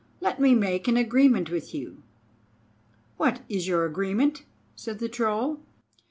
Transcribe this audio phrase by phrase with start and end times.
[0.19, 2.01] Let me make an agreement with you."
[3.17, 5.59] "What is your agreement?" said the Troll.